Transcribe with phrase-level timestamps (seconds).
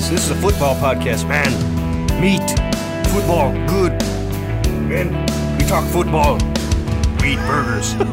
[0.00, 1.50] is this is a football podcast, man.
[2.20, 2.40] Meat,
[3.10, 3.92] football, good.
[4.88, 5.08] Man,
[5.58, 6.34] we talk football.
[7.20, 7.94] We eat burgers.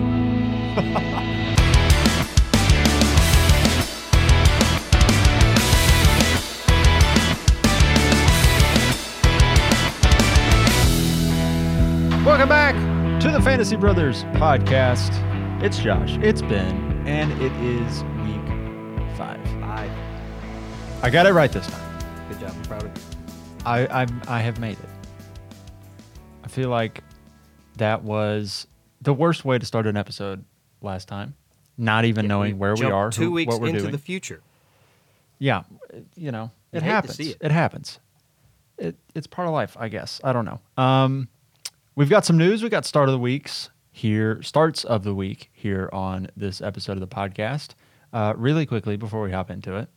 [12.26, 12.76] Welcome back
[13.22, 15.12] to the Fantasy Brothers podcast.
[15.64, 18.04] It's Josh, it's Ben, and it is.
[21.02, 22.00] I got it right this time.
[22.30, 22.52] Good job.
[22.56, 23.04] I'm proud of you.
[23.66, 24.90] I I, I have made it.
[26.44, 27.04] I feel like
[27.78, 28.68] that was
[29.02, 30.44] the worst way to start an episode
[30.82, 31.36] last time.
[31.78, 33.92] Not even knowing where we Jumped are, Two who- weeks what we're into doing.
[33.92, 34.42] the future.
[35.40, 35.64] yeah,
[36.16, 37.16] you know, it hate to happens.
[37.16, 37.38] see It.
[37.42, 37.52] it.
[37.52, 38.00] happens.
[38.78, 40.20] It it's part of life, I guess.
[40.24, 40.60] I don't know.
[40.84, 41.28] Um,
[41.96, 42.64] we've got some news.
[42.64, 46.94] We got start of the weeks here, starts of the week here on this episode
[46.94, 47.70] of the podcast.
[48.14, 49.90] Uh, really quickly before we hop into it,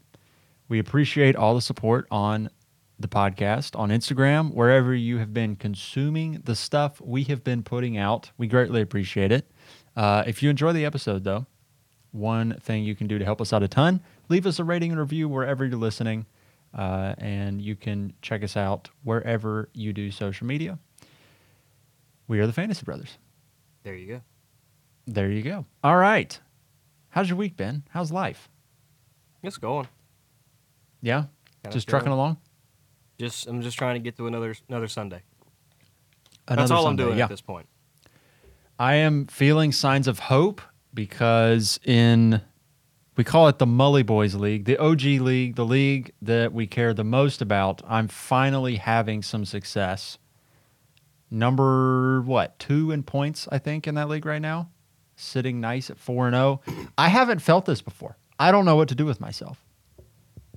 [0.71, 2.49] we appreciate all the support on
[2.99, 7.99] the podcast on Instagram, wherever you have been consuming the stuff we have been putting
[7.99, 8.31] out.
[8.39, 9.51] We greatly appreciate it.
[9.97, 11.47] Uh, if you enjoy the episode, though,
[12.12, 14.91] one thing you can do to help us out a ton leave us a rating
[14.91, 16.27] and review wherever you're listening
[16.77, 20.77] uh, and you can check us out wherever you do social media
[22.27, 23.17] we are the fantasy brothers
[23.84, 24.21] There you go.
[25.07, 26.41] there you go all right
[27.11, 28.49] how's your week been how's life
[29.45, 29.87] It's going.
[31.03, 31.25] Yeah
[31.62, 32.39] Kinda just trucking along
[33.19, 35.23] Just I'm just trying to get to another another Sunday.
[36.48, 37.25] Another That's all Sunday, I'm doing yeah.
[37.25, 37.69] at this point.
[38.79, 40.62] I am feeling signs of hope
[40.95, 42.41] because in
[43.17, 46.95] we call it the Mully Boys League, the OG league, the league that we care
[46.95, 47.83] the most about.
[47.87, 50.17] I'm finally having some success.
[51.31, 52.59] Number what?
[52.59, 54.71] 2 in points I think in that league right now.
[55.15, 56.62] Sitting nice at 4 and 0.
[56.97, 58.17] I haven't felt this before.
[58.39, 59.62] I don't know what to do with myself.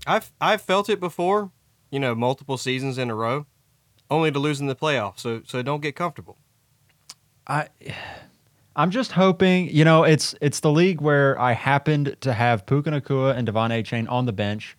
[0.06, 1.52] I've I've felt it before,
[1.90, 3.46] you know, multiple seasons in a row,
[4.10, 5.20] only to lose in the playoffs.
[5.20, 6.38] So so don't get comfortable.
[7.48, 7.68] I
[8.76, 12.90] I'm just hoping, you know, it's it's the league where I happened to have Puka
[12.90, 14.76] Nacua and De'Von Achane on the bench,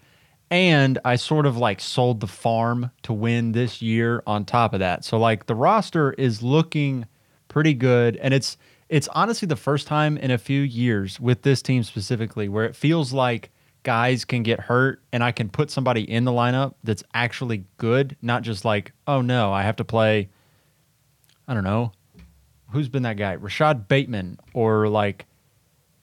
[0.51, 4.81] and I sort of like sold the farm to win this year on top of
[4.81, 5.05] that.
[5.05, 7.07] So like the roster is looking
[7.49, 8.57] pretty good, and it's
[8.89, 12.77] it's honestly the first time in a few years with this team specifically where it
[12.77, 13.51] feels like
[13.85, 18.17] guys can get hurt and I can put somebody in the lineup that's actually good,
[18.21, 20.29] not just like, oh no, I have to play
[21.47, 21.93] I don't know,
[22.71, 23.35] who's been that guy?
[23.35, 25.27] Rashod Bateman or like,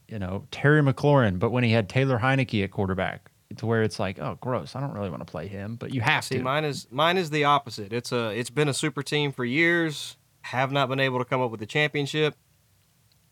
[0.07, 3.99] you know, Terry McLaurin, but when he had Taylor Heinicke at quarterback, to where it's
[3.99, 4.75] like, oh, gross.
[4.75, 6.41] I don't really want to play him, but you have See, to.
[6.41, 7.91] mine is mine is the opposite.
[7.91, 10.15] It's a it's been a super team for years.
[10.43, 12.35] Have not been able to come up with a championship.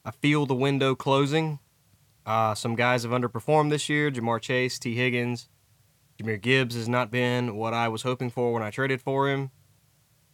[0.03, 1.59] I feel the window closing.
[2.29, 4.11] Uh, some guys have underperformed this year.
[4.11, 5.49] Ja'Marr Chase, Tee Higgins,
[6.21, 9.49] Jahmyr Gibbs has not been what I was hoping for when I traded for him.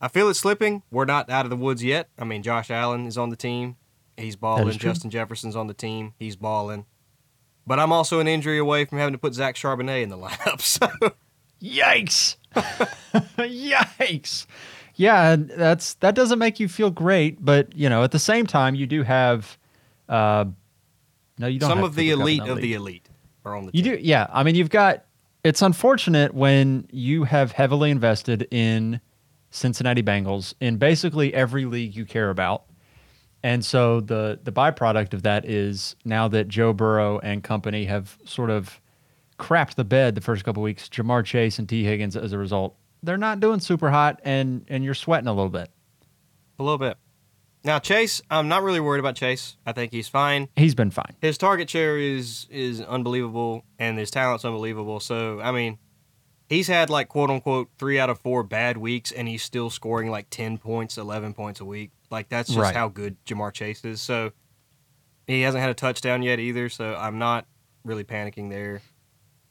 [0.01, 0.83] I feel it slipping.
[0.91, 2.09] We're not out of the woods yet.
[2.19, 3.78] I mean, Josh Allen is on the team.
[4.17, 4.78] He's balling.
[4.78, 6.13] Justin Jefferson's on the team.
[6.19, 6.85] He's balling.
[7.66, 10.59] But I'm also an injury away from having to put Zach Charbonnet in the lineup.
[10.59, 10.89] So
[11.62, 12.35] Yikes!
[12.56, 14.47] Yikes!
[14.95, 18.75] Yeah, that's that doesn't make you feel great, but you know, at the same time,
[18.75, 19.57] you do have.
[20.09, 20.45] Uh,
[21.38, 21.69] no, you don't.
[21.69, 23.09] some of the Cooper elite of the elite
[23.44, 23.96] are on the You team.
[23.96, 24.28] do, yeah.
[24.31, 25.06] I mean, you've got.
[25.44, 29.00] It's unfortunate when you have heavily invested in
[29.51, 32.63] Cincinnati Bengals in basically every league you care about,
[33.44, 38.18] and so the the byproduct of that is now that Joe Burrow and company have
[38.25, 38.81] sort of
[39.38, 40.90] crapped the bed the first couple weeks.
[40.90, 44.84] Ja'Marr Chase and Tee Higgins, as a result, they're not doing super hot, and and
[44.84, 45.69] you're sweating a little bit.
[46.57, 46.97] A little bit.
[47.65, 49.57] Now Chase, I'm not really worried about Chase.
[49.65, 50.47] I think he's fine.
[50.55, 51.15] He's been fine.
[51.19, 54.99] His target share is is unbelievable, and his talent's unbelievable.
[54.99, 55.79] So I mean,
[56.47, 60.09] he's had like quote unquote three out of four bad weeks, and he's still scoring
[60.11, 61.91] like ten points, eleven points a week.
[62.11, 62.75] Like that's just Right.
[62.75, 63.99] how good Ja'Marr Chase is.
[63.99, 64.31] So
[65.25, 66.69] he hasn't had a touchdown yet either.
[66.69, 67.47] So I'm not
[67.83, 68.81] really panicking there.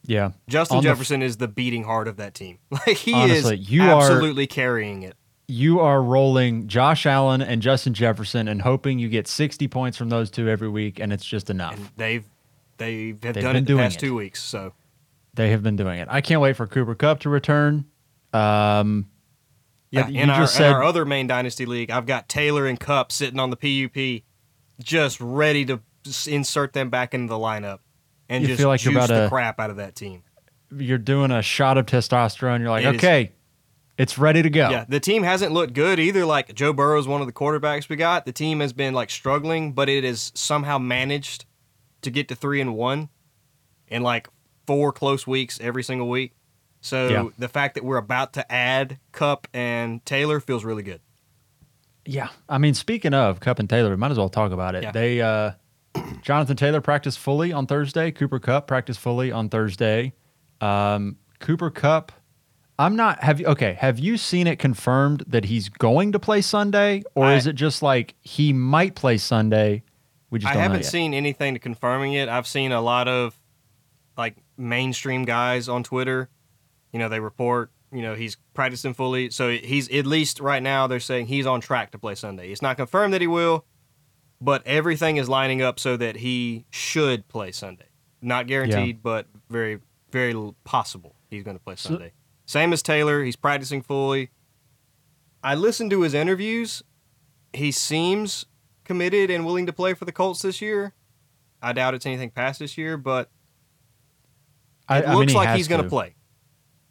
[0.07, 0.33] Yeah.
[0.49, 2.59] Justin On the f- Jefferson is the beating heart of that team.
[2.71, 5.17] Like he Honestly, is you are- absolutely carrying it.
[5.47, 10.09] You are rolling Josh Allen and Justin Jefferson and hoping you get 60 points from
[10.09, 11.77] those two every week, and it's just enough.
[11.77, 12.25] and they've
[12.79, 14.01] they have They've done it the past it.
[14.01, 14.43] two weeks.
[14.43, 14.73] So
[15.35, 16.09] They have been doing it.
[16.11, 17.85] I can't wait for Cooper Kupp to return.
[18.33, 19.11] Um,
[19.91, 23.13] yeah, in our, just in our other main dynasty league, I've got Taylor and Kupp
[23.13, 24.25] sitting on the PUP,
[24.83, 25.81] just ready to
[26.27, 27.79] insert them back into the lineup
[28.29, 30.23] and just feel like you're juice the to- crap out of that team.
[30.77, 32.59] you're doing a shot of testosterone.
[32.61, 33.33] You're like, It is- okay,
[33.99, 34.69] it's ready to go.
[34.71, 36.25] Yeah, the team hasn't looked good either.
[36.25, 38.25] Like Joe Burrow is one of the quarterbacks we got.
[38.27, 41.45] The team has been like struggling, but it has somehow managed
[42.03, 43.09] to get to three and one
[43.89, 44.29] in like
[44.67, 46.33] four close weeks every single week.
[46.81, 47.29] So Yeah.
[47.39, 51.01] the fact that we're about to add Kupp and Taylor feels really good.
[52.05, 52.29] Yeah.
[52.49, 54.83] I mean, speaking of Kupp and Taylor, we might as well talk about it.
[54.83, 54.91] Yeah.
[54.93, 55.53] They uh
[56.23, 58.11] Jonathan Taylor practiced fully on Thursday.
[58.11, 60.13] Cooper Kupp practiced fully on Thursday.
[60.61, 62.13] Um Cooper Kupp
[62.79, 66.41] I'm not have you okay, have you seen it confirmed that he's going to play
[66.41, 69.83] Sunday or I- is it just like he might play Sunday?
[70.31, 72.29] We just I haven't seen anything to confirming it.
[72.29, 73.39] I've seen a lot of
[74.17, 76.29] like mainstream guys on Twitter.
[76.93, 79.31] You know, they report, you know, he's practicing fully.
[79.31, 82.51] So he's at least right now they're saying he's on track to play Sunday.
[82.51, 83.65] It's not confirmed that he will,
[84.41, 87.87] but everything is lining up so that he should play Sunday.
[88.21, 89.79] Not guaranteed, but very
[90.11, 90.35] very
[90.65, 92.13] possible he's going to play So- Sunday.
[92.47, 94.31] Same as Taylor, he's practicing fully.
[95.43, 96.83] I listened to his interviews.
[97.53, 98.47] He seems
[98.85, 100.95] committed and willing to play for the Colts this year.
[101.63, 103.31] I doubt it's anything past this year, but
[104.89, 106.15] I, it I mean, looks like he's going to play.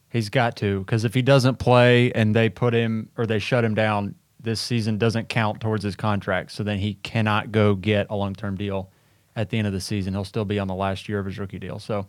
[0.09, 3.63] He's got to because if he doesn't play and they put him or they shut
[3.63, 6.51] him down, this season doesn't count towards his contract.
[6.51, 8.91] So then he cannot go get a long term deal
[9.35, 10.13] at the end of the season.
[10.13, 11.79] He'll still be on the last year of his rookie deal.
[11.79, 12.07] So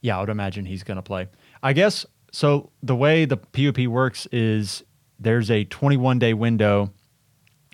[0.00, 1.28] yeah, I would imagine he's going to play.
[1.62, 2.70] I guess so.
[2.82, 4.82] The way the PUP works is
[5.18, 6.92] there's a 21 day window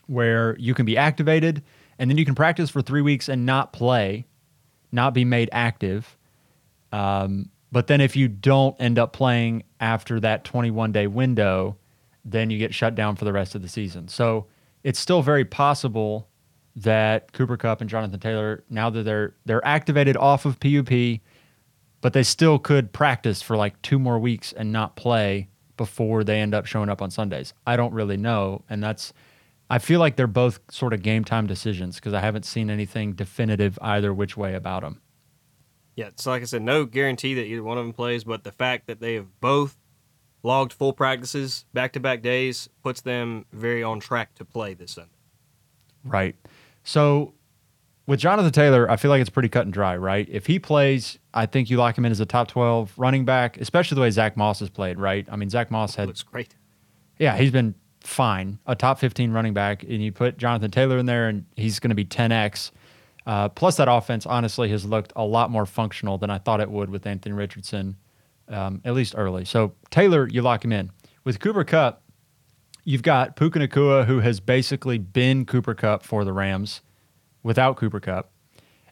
[0.06, 1.62] where you can be activated
[1.99, 4.26] and then you can practice for three weeks and not play,
[4.93, 6.17] not be made active.
[6.93, 11.76] Um, but then if you don't end up playing after that 21 day window,
[12.25, 14.09] then you get shut down for the rest of the season.
[14.09, 14.47] So
[14.82, 16.29] it's still very possible
[16.76, 21.20] that Cooper Kupp and Jonathan Taylor, now that they're they're activated off of PUP,
[22.06, 26.38] but they still could practice for like two more weeks and not play before they
[26.38, 27.53] end up showing up on Sundays.
[27.67, 29.12] I don't really know, and that's
[29.69, 33.14] I feel like they're both sort of game time decisions because I haven't seen anything
[33.14, 35.03] definitive either which way about them.
[35.97, 38.52] Yeah, so like I said, no guarantee that either one of them plays, but the
[38.52, 39.76] fact that they have both
[40.44, 44.93] logged full practices back to back days puts them very on track to play this
[44.93, 45.11] Sunday.
[46.05, 46.37] Right.
[46.85, 47.35] So
[48.06, 50.29] with Jonathan Taylor, I feel like it's pretty cut and dry, right?
[50.31, 53.56] If he plays, I think you lock him in as a top 12 running back,
[53.58, 55.26] especially the way Zach Moss has played, right?
[55.31, 56.55] I mean, Zach Moss had, Looks great.
[57.19, 61.06] yeah, he's been fine, a top 15 running back, and you put Jonathan Taylor in
[61.06, 62.70] there, and he's going to be 10x.
[63.26, 66.70] Uh, plus, that offense honestly has looked a lot more functional than I thought it
[66.70, 67.97] would with Anthony Richardson,
[68.49, 69.44] um, at least early.
[69.44, 70.93] So Taylor, you lock him in.
[71.25, 72.05] With Cooper Kupp,
[72.85, 76.82] you've got Puka Nacua, who has basically been Cooper Kupp for the Rams
[77.47, 78.33] without Cooper Kupp,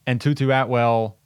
[0.07, 1.17] and Tutu Atwell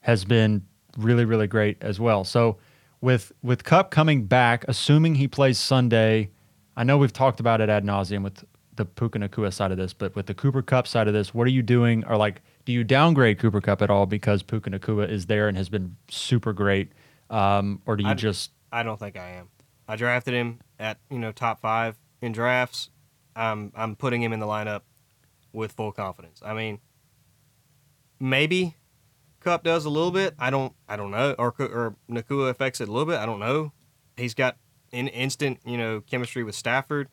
[0.00, 0.64] has been
[0.96, 2.24] really, really great as well.
[2.24, 2.56] So
[3.02, 6.30] with with Kupp coming back, assuming he plays Sunday,
[6.76, 8.44] I know we've talked about it ad nauseum with
[8.76, 11.46] the Puka Nacua side of this, but with the Cooper Kupp side of this, what
[11.46, 12.02] are you doing?
[12.06, 15.56] Or like, do you downgrade Cooper Kupp at all because Puka Nacua is there and
[15.58, 16.92] has been super great,
[17.28, 19.48] um, or do you I- just I don't think I am.
[19.86, 22.88] I drafted him at you know top five in drafts.
[23.36, 24.82] I'm I'm putting him in the lineup
[25.52, 26.40] with full confidence.
[26.44, 26.80] I mean,
[28.18, 28.76] maybe
[29.40, 30.34] Kupp does a little bit.
[30.38, 33.18] I don't I don't know, or or Nacua affects it a little bit.
[33.18, 33.72] I don't know.
[34.16, 34.56] He's got
[34.92, 37.08] in instant you know chemistry with Stafford.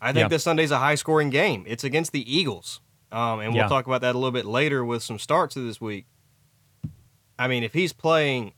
[0.00, 0.28] I think Yeah.
[0.28, 1.64] this Sunday's a high scoring game.
[1.66, 2.80] It's against the Eagles,
[3.10, 3.68] um, and we'll Yeah.
[3.68, 6.06] talk about that a little bit later with some starts of this week.
[7.38, 8.52] I mean, if he's playing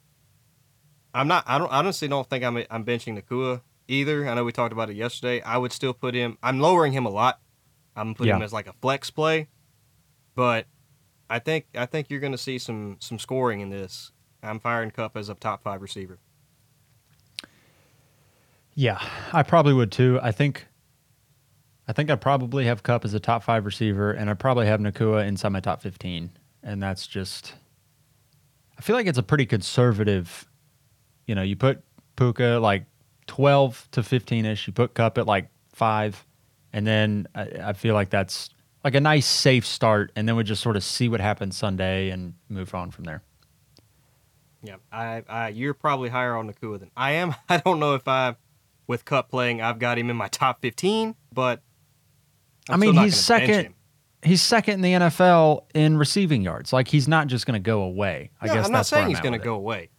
[1.15, 1.43] I'm not.
[1.47, 1.73] I don't.
[1.73, 2.59] I honestly don't think I'm.
[2.71, 4.29] I'm benching Nacua either.
[4.29, 5.41] I know we talked about it yesterday.
[5.41, 6.37] I would still put him.
[6.43, 7.41] I'm lowering him a lot.
[7.99, 9.49] I'm putting him as like a flex play,
[10.35, 10.67] but
[11.29, 14.13] I think I think you're going to see some some scoring in this.
[14.43, 16.19] I'm firing Kupp as a top five receiver.
[18.75, 19.03] Yeah,
[19.33, 20.21] I probably would too.
[20.23, 20.67] I think
[21.89, 24.81] I think I'd probably have Kupp as a top five receiver, and I'd probably have
[24.81, 26.31] Nacua inside my top fifteen.
[26.63, 27.55] And that's just
[28.79, 30.49] I feel like it's a pretty conservative
[31.29, 31.85] you know, you put
[32.17, 32.87] Puka like
[33.29, 36.25] twelve to fifteen ish, you put Kupp at like five,
[36.79, 38.51] and then I, I feel like that's
[38.85, 42.11] like a nice safe start, and then we just sort of see what happens Sunday
[42.11, 43.23] and move on from there.
[44.63, 47.35] Yeah, I, I you're probably higher on Nacua than I am.
[47.49, 48.37] I don't know if I,
[48.87, 51.63] with Kupp playing, I've got him in my top 15, but
[52.69, 53.75] I'm I mean, he's second.
[54.23, 56.73] He's second in the NFL in receiving yards.
[56.73, 58.31] Like he's not just going to go away.
[58.41, 59.91] I No, guess I'm not saying he's going to go away,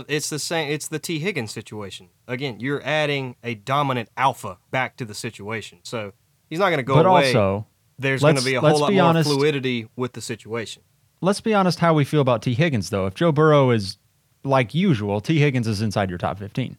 [0.00, 0.70] but it's the same.
[0.70, 2.08] It's the Tee Higgins situation.
[2.26, 6.12] Again, you're adding a dominant alpha back to the situation, so
[6.48, 7.26] he's not going to go But away.
[7.26, 7.66] also,
[7.98, 9.28] There's going to be a whole lot more honest.
[9.30, 10.82] fluidity with the situation.
[11.20, 11.78] let's be honest.
[11.80, 13.06] How we feel about Tee Higgins, though.
[13.06, 13.98] If Joe Burrow is
[14.44, 16.76] like usual, Tee Higgins is inside your top fifteen.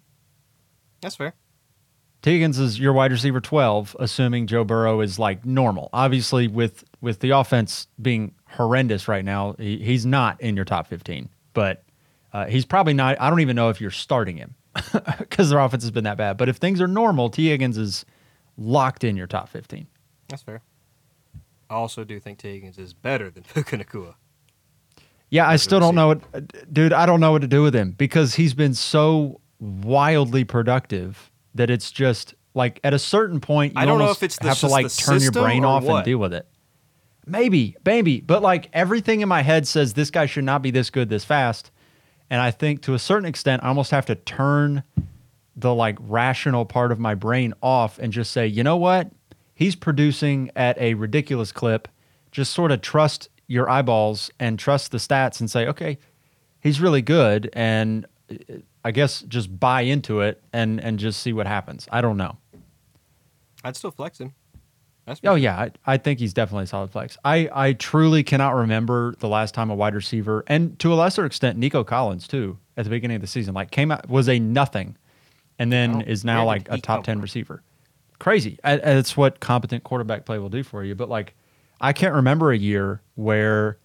[1.01, 1.33] That's fair.
[2.23, 5.89] Tee Higgins is your wide receiver twelve, assuming Joe Burrow is like normal.
[5.93, 10.87] Obviously, with with the offense being horrendous right now, he, he's not in your top
[10.87, 11.29] fifteen.
[11.53, 11.82] But
[12.33, 13.19] uh, he's probably not.
[13.21, 14.55] I don't even know if you're starting him.
[15.19, 16.37] because their offense has been that bad.
[16.37, 18.05] But if things are normal, Tee Higgins is
[18.57, 19.87] locked in your top 15.
[20.29, 20.61] That's fair.
[21.69, 24.15] I also do think Tee Higgins is better than Puka Nacua.
[25.29, 26.93] Yeah, I still don't know what, dude.
[26.93, 31.71] I don't know what to do with him because he's been so wildly productive that
[31.71, 34.59] it's just like at a certain point, you I don't know if it's the- have
[34.59, 36.47] to like turn your brain off and deal with it.
[37.25, 40.91] Maybe, maybe, but like everything in my head says this guy should not be this
[40.91, 41.71] good this fast,
[42.33, 44.81] and I think to a certain extent, I almost have to turn
[45.55, 49.11] the like rational part of my brain off and just say, you know what,
[49.53, 51.87] he's producing at a ridiculous clip.
[52.31, 55.99] Just sort of trust your eyeballs and trust the stats and say, okay,
[56.59, 61.33] he's really good, and uh, I guess just buy into it and and just see
[61.33, 61.87] what happens.
[61.91, 62.37] I don't know.
[63.63, 64.33] I'd still flex him.
[65.05, 67.17] That's Oh yeah, I, I think he's definitely a solid flex.
[67.25, 71.25] I, I truly cannot remember the last time a wide receiver, and to a lesser
[71.25, 74.39] extent, Nico Collins too, at the beginning of the season, like came out was a
[74.39, 74.95] nothing,
[75.59, 77.21] and then is now like a top ten from?
[77.21, 77.63] receiver.
[78.19, 78.57] Crazy.
[78.63, 80.95] I- what competent quarterback play will do for you.
[80.95, 81.35] But like,
[81.81, 83.77] I can't remember a year where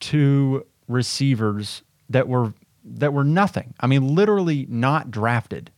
[0.00, 2.54] two receivers that were
[2.84, 3.74] that were nothing.
[3.80, 5.70] I mean, literally not drafted,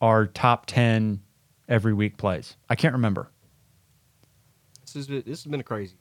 [0.00, 1.20] are top ten
[1.68, 2.56] every week plays.
[2.68, 3.30] I can't remember.
[4.92, 5.96] This has been, this has been a crazy.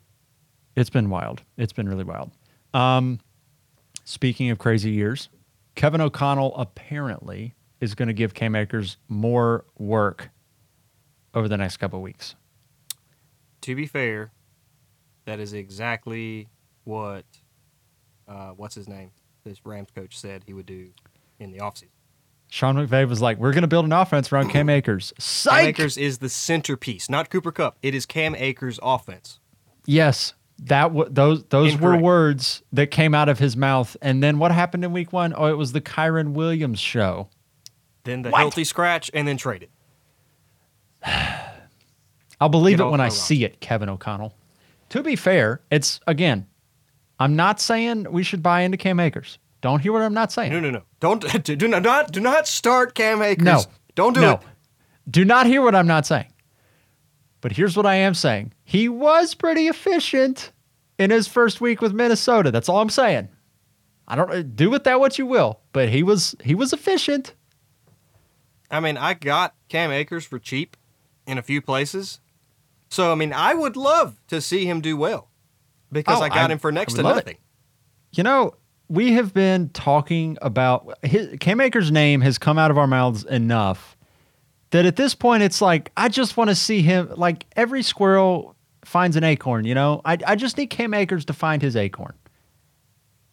[0.75, 1.43] It's been wild.
[1.57, 2.31] It's been really wild.
[2.73, 3.19] Um,
[4.03, 5.29] speaking of crazy years,
[5.75, 10.29] Kevin O'Connell apparently is going to give Cam Akers more work
[11.33, 12.35] over the next couple of weeks.
[13.61, 14.31] To be fair,
[15.25, 16.47] that is exactly
[16.83, 17.25] what
[18.27, 19.11] uh, what's his name?
[19.43, 20.89] This Rams coach said he would do
[21.39, 21.89] in the offseason.
[22.49, 25.13] Sean McVay was like, "We're going to build an offense around Cam Akers."
[25.43, 27.77] Cam Akers is the centerpiece, not Cooper Kupp.
[27.81, 29.39] It is Cam Akers' offense.
[29.85, 33.97] Yes, that w- those those were words that came out of his mouth.
[34.01, 35.33] And then what happened in Week One?
[35.35, 37.27] Oh, it was the Kyren Williams show.
[38.05, 38.39] Then the What?
[38.39, 39.71] healthy scratch, and then trade it.
[42.39, 43.19] I'll believe Get it when I roster.
[43.25, 44.33] see it, Kevin O'Connell.
[44.89, 46.47] To be fair, it's again,
[47.19, 49.37] I'm not saying we should buy into Cam Akers.
[49.61, 50.51] Don't hear what I'm not saying.
[50.51, 50.83] No, no, no.
[50.99, 53.43] Don't do not do not start Cam Akers.
[53.45, 53.63] No.
[53.95, 54.33] Don't do no.
[54.33, 54.39] it.
[55.09, 56.31] Do not hear what I'm not saying.
[57.41, 58.53] But here's what I am saying.
[58.63, 60.51] He was pretty efficient
[60.97, 62.51] in his first week with Minnesota.
[62.51, 63.29] That's all I'm saying.
[64.07, 67.33] I don't uh, do with that what you will, but he was he was efficient.
[68.69, 70.75] I mean, I got Cam Akers for cheap
[71.25, 72.19] in a few places.
[72.89, 75.29] So, I mean, I would love to see him do well
[75.91, 77.25] because Oh, I got I- him for next to love it.
[77.25, 77.37] nothing.
[78.13, 78.55] You know,
[78.89, 83.23] we have been talking about his, Cam Akers' name has come out of our mouths
[83.23, 83.97] enough
[84.71, 87.11] that at this point it's like I just want to see him.
[87.15, 89.65] Like every squirrel finds an acorn.
[89.65, 92.13] You know, I I just need Cam Akers to find his acorn.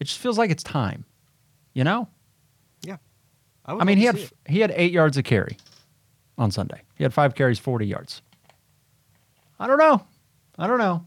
[0.00, 1.04] It just feels like it's time.
[1.72, 2.08] You know,
[3.66, 4.32] I, would I mean he had it.
[4.46, 5.56] he had eight yards of carry
[6.36, 6.82] on Sunday.
[6.96, 8.22] He had five carries, forty yards.
[9.58, 10.04] I don't know.
[10.58, 11.04] I don't know.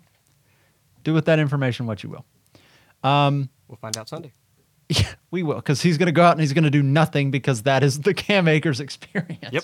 [1.04, 2.26] Do with that information what you will.
[3.10, 4.34] Um, We'll find out Sunday.
[4.90, 7.30] Yeah, we will, because he's going to go out and he's going to do nothing
[7.30, 9.52] because that is the Cam Akers experience.
[9.52, 9.64] Yep.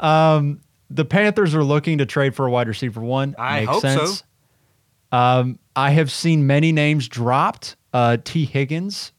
[0.00, 3.34] Um, the Panthers are looking to trade for a wide receiver one.
[3.38, 3.88] I Makes hope so.
[4.06, 4.22] sense.
[5.12, 7.76] Um, I have seen many names dropped.
[7.94, 9.12] Uh, Tee Higgins,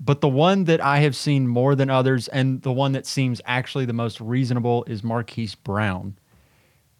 [0.00, 3.40] but the one that I have seen more than others, and the one that seems
[3.44, 6.18] actually the most reasonable, is Marquise Brown.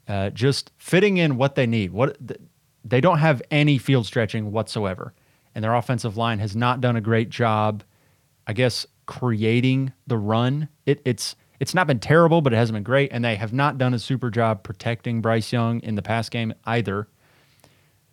[0.06, 1.90] Uh, just fitting in what they need.
[1.90, 2.38] What th-
[2.84, 5.12] they don't have any field stretching whatsoever,
[5.58, 7.82] and their offensive line has not done a great job.
[8.46, 10.68] I guess creating the run.
[10.86, 13.76] It, it's it's not been terrible, but it hasn't been great, and they have not
[13.76, 17.08] done a super job protecting Bryce Young in the pass game either.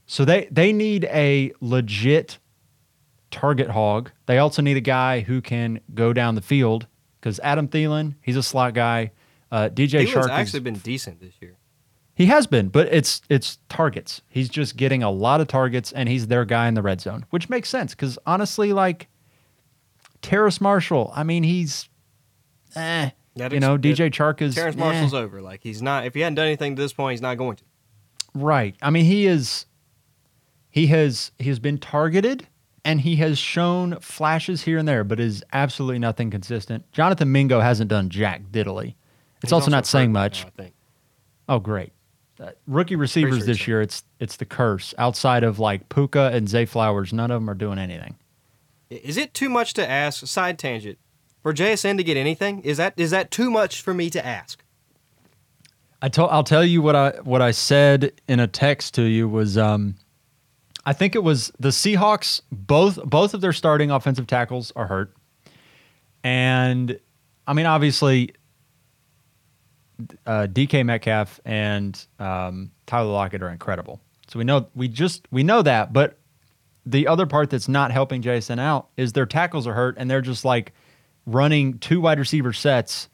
[0.07, 2.39] So they they need a legit
[3.29, 4.09] target hog.
[4.25, 6.87] They also need a guy who can go down the field
[7.21, 9.11] because Adam Thielen, he's a slot guy.
[9.51, 11.57] Uh, DJ Thielen's Shark is- actually been decent this year.
[12.15, 14.21] He has been, but it's it's targets.
[14.29, 17.25] He's just getting a lot of targets, and he's their guy in the red zone,
[17.29, 19.07] which makes sense because honestly, like
[20.21, 21.89] Terrace Marshall, I mean, he's
[22.75, 23.11] eh.
[23.37, 24.79] That you know, DJ Chark is Terrace eh.
[24.79, 25.41] Marshall's over.
[25.41, 26.05] Like he's not.
[26.05, 27.63] If he hadn't done anything to this point, he's not going to.
[28.33, 28.75] Right.
[28.81, 29.65] I mean, he is
[30.69, 32.47] he has he has been targeted
[32.85, 36.89] and he has shown flashes here and there, but is absolutely nothing consistent.
[36.91, 38.95] Jonathan Mingo hasn't done jack diddly.
[39.41, 40.43] It's He's also, not saying much.
[40.43, 40.75] now, I think.
[41.49, 41.91] Oh, great.
[42.39, 44.93] Uh, rookie receivers sure this he's year, it's it's the curse.
[44.97, 48.15] Outside of like Puka and Zay Flowers, none of them are doing anything.
[48.89, 50.25] Is it too much to ask?
[50.27, 50.97] Side tangent.
[51.41, 54.63] For JSN to get anything, is that is that too much for me to ask?
[56.01, 59.29] I told I'll tell you what I what I said in a text to you
[59.29, 59.95] was um
[60.85, 65.15] I think it was the Seahawks both both of their starting offensive tackles are hurt.
[66.23, 66.99] And
[67.47, 68.33] I mean, obviously,
[70.25, 74.01] uh, DK Metcalf and um, Tyler Lockett are incredible.
[74.27, 76.17] So we know we just we know that, but
[76.85, 80.21] the other part that's not helping Jason out is their tackles are hurt and they're
[80.21, 80.73] just like
[81.25, 83.09] running two wide receiver sets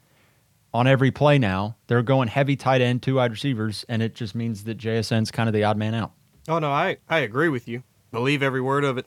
[0.74, 1.76] on every play now.
[1.86, 5.48] They're going heavy tight end, two wide receivers, and it just means that JSN's kind
[5.48, 6.12] of the odd man out.
[6.48, 7.82] Oh no, I I agree with you.
[8.10, 9.06] Believe every word of it,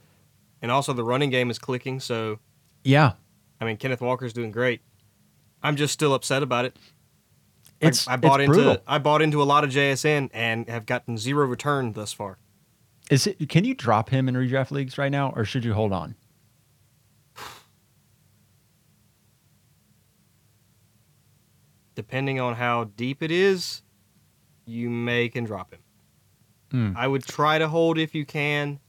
[0.61, 1.99] and also the running game is clicking.
[1.99, 2.39] So
[2.83, 3.13] Yeah,
[3.59, 4.81] I mean, Kenneth Walker's doing great.
[5.61, 6.77] I'm just still upset about it.
[7.79, 8.83] It's I, I bought it's into brutal.
[8.87, 12.37] I bought into a lot of JSN and have gotten zero return thus far.
[13.09, 13.49] Is it?
[13.49, 16.15] Can you drop him in redraft leagues right now, or should you hold on?
[21.93, 23.81] Depending on how deep it is,
[24.65, 25.79] you may can drop him.
[26.71, 26.93] Hmm.
[26.97, 28.79] I would try to hold if you can,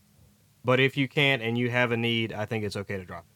[0.64, 3.22] but if you can't and you have a need, I think it's okay to drop
[3.22, 3.35] him.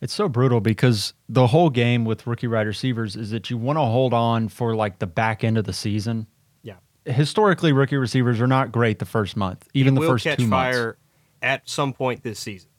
[0.00, 3.76] It's so brutal because the whole game with rookie wide receivers is that you want
[3.76, 6.26] to hold on for like the back end of the season.
[6.62, 6.76] Yeah.
[7.04, 10.76] Historically, rookie receivers are not great the first month, even he the first two months.
[10.76, 10.98] fire
[11.42, 12.70] at some point this season.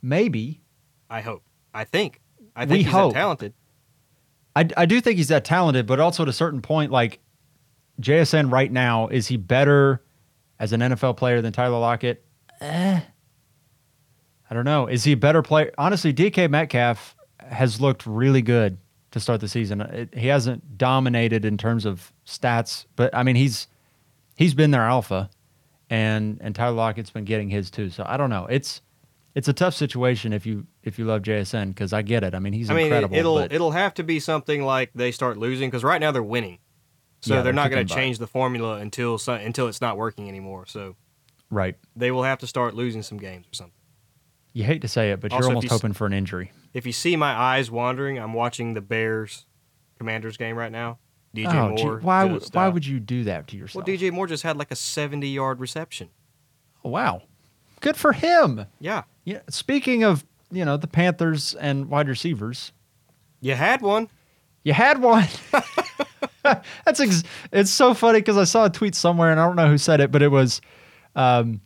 [0.00, 0.62] Maybe.
[1.10, 1.42] I hope.
[1.74, 2.20] I think.
[2.56, 3.12] I We think he's hope.
[3.12, 3.54] that talented.
[4.56, 7.20] I, I do think he's that talented, but also at a certain point, like
[8.00, 10.02] JSN right now, is he better
[10.58, 12.24] as an NFL player than Tyler Lockett?
[12.60, 13.00] Eh.
[14.52, 14.86] I don't know.
[14.86, 15.72] Is he a better player?
[15.78, 18.76] Honestly, DK Metcalf has looked really good
[19.12, 19.80] to start the season.
[19.80, 23.66] It, he hasn't dominated in terms of stats, but I mean he's
[24.36, 25.30] he's been their alpha,
[25.88, 27.88] and and Tyler Lockett's been getting his too.
[27.88, 28.44] So I don't know.
[28.44, 28.82] It's
[29.34, 32.34] it's a tough situation if you if you love JSN because I get it.
[32.34, 33.16] I mean he's I mean, it, incredible.
[33.16, 36.22] it'll but it'll have to be something like they start losing because right now they're
[36.22, 36.58] winning,
[37.22, 40.28] so Yeah, they're, they're not going to change the formula until until it's not working
[40.28, 40.66] anymore.
[40.66, 40.94] So
[41.48, 41.74] right.
[41.96, 43.72] they will have to start losing some games or something.
[44.52, 46.52] You hate to say it, but Also, you're almost you s- hoping for an injury.
[46.74, 49.46] If you see my eyes wandering, I'm watching the Bears
[49.98, 50.98] Commanders game right now.
[51.34, 51.98] DJ oh, gee, Moore.
[52.02, 52.22] why?
[52.24, 53.86] w- Why would you do that to yourself?
[53.86, 53.96] Well.
[53.96, 56.10] DJ Moore just had like a 70 yard reception.
[56.84, 57.22] Oh, wow,
[57.80, 58.66] good for him.
[58.80, 59.40] Yeah, Yeah.
[59.48, 62.72] Speaking of, you know, the Panthers and wide receivers,
[63.40, 64.08] you had one.
[64.64, 65.26] you had one.
[66.42, 67.22] That's ex-
[67.52, 70.00] it's so funny because I saw a tweet somewhere and I don't know who said
[70.00, 70.60] it, but it was,
[71.14, 71.60] um,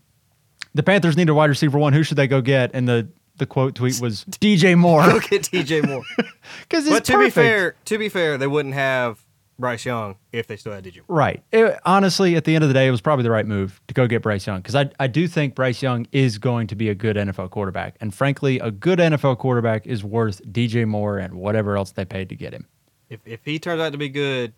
[0.77, 1.93] the Panthers need a wide receiver one.
[1.93, 2.71] Who should they go get?
[2.75, 3.09] And the
[3.39, 6.03] the quote tweet was DJ Moore Look at DJ Moore.
[6.63, 9.23] because he's but to be fair, to be fair, they wouldn't have
[9.59, 11.19] Bryce Young if they still had DJ Moore.
[11.19, 11.43] Right.
[11.53, 13.95] It- honestly, at the end of the day, it was probably the right move to
[13.95, 16.89] go get Bryce Young because I, I do think Bryce Young is going to be
[16.89, 17.97] a good NFL quarterback.
[18.01, 22.29] And frankly, a good NFL quarterback is worth DJ Moore and whatever else they paid
[22.29, 22.67] to get him.
[23.09, 24.53] If if he turns out to be good,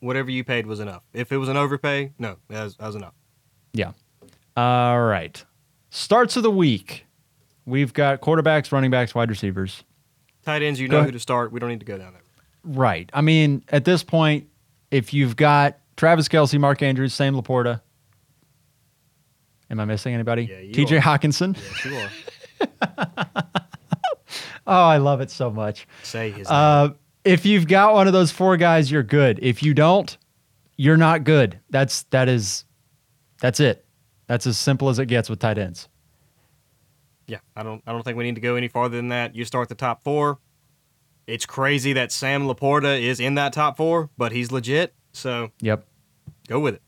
[0.00, 1.02] whatever you paid was enough.
[1.12, 3.14] If it was an overpay, no, that was, that was enough.
[3.72, 3.92] Yeah.
[4.56, 5.44] All right.
[5.94, 7.06] Starts of the week.
[7.66, 9.84] We've got quarterbacks, running backs, wide receivers.
[10.44, 11.52] Tight ends, you know who to start.
[11.52, 12.22] We don't need to go down there.
[12.64, 13.08] Right.
[13.14, 14.48] I mean, at this point,
[14.90, 17.80] if you've got Travis Kelce, Mark Andrews, Sam LaPorta,
[19.70, 20.46] am I missing anybody?
[20.46, 21.00] Yeah, TJ are.
[21.00, 21.56] Hockenson.
[21.56, 22.66] Yes, you
[23.06, 23.26] are.
[24.66, 25.86] Oh, I love it so much.
[26.02, 26.56] Say his name.
[26.58, 26.88] Uh,
[27.22, 29.38] if you've got one of those four guys, you're good.
[29.42, 30.16] If you don't,
[30.78, 31.60] you're not good.
[31.68, 32.64] That's that is
[33.42, 33.83] that's it.
[34.26, 35.88] That's as simple as it gets with tight ends.
[37.26, 39.34] Yeah, I don't I don't think we need to go any farther than that.
[39.34, 40.38] You start the top four.
[41.26, 44.94] It's crazy that Sam LaPorta is in that top four, but he's legit.
[45.12, 45.86] So Yep.
[46.48, 46.82] go with it.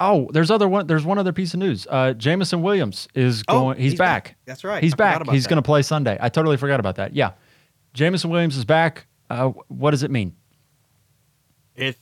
[0.00, 0.86] Oh, there's other one.
[0.88, 1.86] There's one other piece of news.
[1.88, 3.76] Uh, Jameson Williams is Oh, going.
[3.78, 4.24] he's, he's back.
[4.24, 4.36] back.
[4.44, 4.82] That's right.
[4.82, 5.28] He's I back.
[5.30, 5.54] He's that.
[5.54, 6.18] to play Sunday.
[6.20, 7.14] I totally forgot about that.
[7.14, 7.32] Yeah,
[7.94, 9.06] Jameson Williams is back.
[9.30, 10.34] Uh, what does it mean?
[11.76, 11.96] If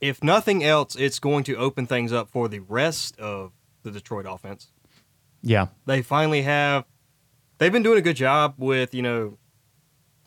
[0.00, 4.26] if nothing else, it's going to open things up for the rest of the Detroit
[4.28, 4.72] offense.
[5.42, 5.68] Yeah.
[5.86, 6.84] They finally have.
[7.58, 9.38] They've been doing a good job with you know,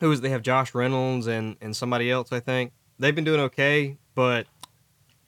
[0.00, 2.32] who is they have Josh Reynolds and and somebody else.
[2.32, 4.46] I think they've been doing okay, but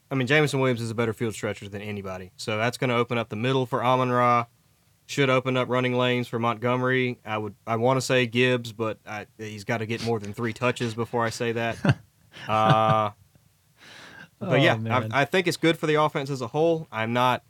[0.09, 2.31] I mean Jameson Williams is a better field stretcher than anybody.
[2.37, 4.45] So that's going to open up the middle for Amon Ra.
[5.09, 7.17] Should open up running lanes for Montgomery.
[7.25, 7.55] I would.
[7.65, 10.93] I want to say Gibbs, but I, he's got to get more than three touches
[10.93, 11.77] before I say that.
[12.49, 13.11] uh,
[14.39, 14.77] but Oh, yeah.
[15.11, 16.87] I, I think it's good for the offense as a whole.
[16.91, 17.43] I'm not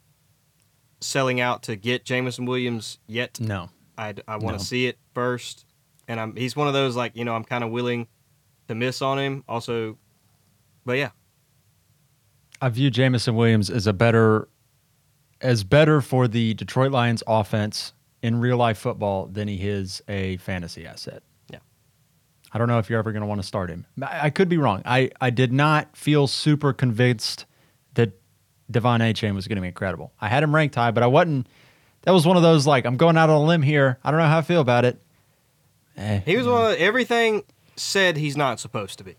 [1.00, 3.38] selling out to get Jameson Williams yet.
[3.40, 3.70] No.
[3.96, 4.64] I, I want to No.
[4.64, 5.64] see it first,
[6.06, 8.06] and I'm he's one of those like you know I'm kind of willing
[8.68, 9.44] to miss on him.
[9.48, 9.98] Also,
[10.84, 11.10] but yeah,
[12.62, 14.48] I view Jameson Williams as a better,
[15.40, 20.36] as better for the Detroit Lions offense in real life football than he is a
[20.38, 21.22] fantasy asset.
[22.52, 23.86] I don't know if you're ever going to want to start him.
[24.02, 24.82] I, I could be wrong.
[24.84, 27.44] I, I did not feel super convinced
[27.94, 28.12] that
[28.72, 30.12] De'Von Achane was going to be incredible.
[30.20, 31.46] I had him ranked high, but I wasn't.
[32.02, 33.98] That was one of those like I'm going out on a limb here.
[34.02, 35.00] I don't know how I feel about it.
[35.96, 37.44] Eh, he was one of everything
[37.76, 39.16] said he's not supposed to be.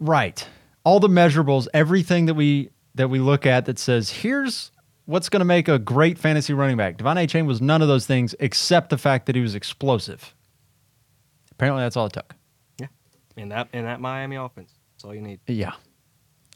[0.00, 0.46] Right.
[0.84, 4.72] All the measurables, everything that we that we look at that says here's
[5.04, 6.98] what's going to make a great fantasy running back.
[6.98, 10.34] De'Von Achane was none of those things except the fact that he was explosive.
[11.52, 12.34] Apparently, that's all it took.
[13.38, 14.72] In that in that Miami offense.
[14.94, 15.40] That's all you need.
[15.46, 15.72] Yeah.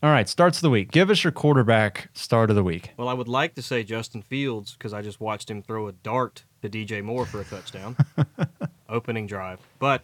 [0.02, 0.90] All right, starts of the week.
[0.90, 2.90] Give us your quarterback start of the week.
[2.96, 5.92] Well, I would like to say Justin Fields because I just watched him throw a
[5.92, 7.96] dart to DJ Moore for a touchdown.
[8.88, 9.60] Opening drive.
[9.78, 10.02] But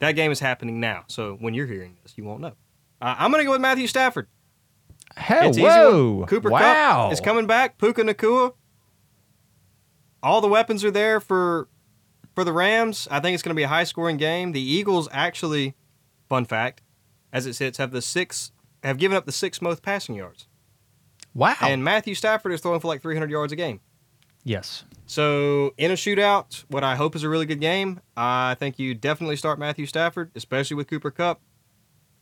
[0.00, 1.04] that game is happening now.
[1.06, 2.54] So when you're hearing this, you won't know.
[3.00, 4.26] Uh, I'm going to go with Matthew Stafford.
[5.16, 6.26] Hey, It's whoa.
[6.26, 7.04] Cooper wow.
[7.04, 7.78] Kupp is coming back.
[7.78, 8.52] Puka Nacua.
[10.22, 11.68] All the weapons are there for
[12.34, 13.06] for the Rams.
[13.10, 14.52] I think it's going to be a high scoring game.
[14.52, 15.74] The Eagles actually,
[16.28, 16.82] fun fact,
[17.32, 20.46] as it sits, have the six have given up the sixth most passing yards,
[21.34, 21.56] Wow.
[21.62, 23.80] and Matthew Stafford is throwing for like 300 yards a game.
[24.44, 24.84] yes.
[25.08, 28.00] So in a shootout, what I hope is a really good game.
[28.16, 31.40] I think you definitely start Matthew Stafford, especially with Cooper Kupp.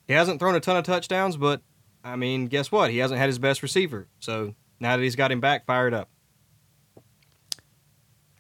[0.06, 1.62] He hasn't thrown a ton of touchdowns, but
[2.04, 2.90] I mean, guess what?
[2.90, 4.06] He hasn't had his best receiver.
[4.20, 6.10] So now that he's got him back, fired up.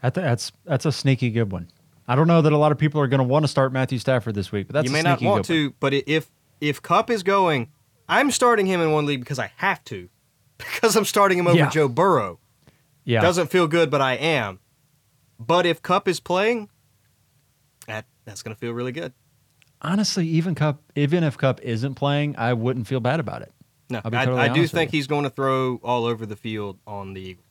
[0.02, 1.70] That's that's a sneaky good one.
[2.06, 3.98] I don't know that a lot of people are going to want to start Matthew
[3.98, 5.42] Stafford this week, but that's you may not want one.
[5.44, 7.70] to, but if if Kupp is going,
[8.08, 10.08] I'm starting him in one league because I have to,
[10.58, 11.70] because I'm starting him over Yeah.
[11.70, 12.38] Joe Burrow.
[13.04, 13.20] Yeah.
[13.20, 14.60] Doesn't feel good, but I am.
[15.38, 16.68] But if Kupp is playing,
[17.86, 19.12] that that's gonna feel really good.
[19.82, 23.52] Honestly, even Kupp, even if Kupp isn't playing, I wouldn't feel bad about it.
[23.90, 27.12] No, I, totally I do think he's going to throw all over the field on
[27.12, 27.46] the Eagles.